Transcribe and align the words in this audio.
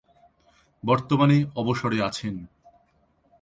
বর্তমানে 0.83 1.37
অবসরে 1.55 1.97
আছেন। 2.01 2.35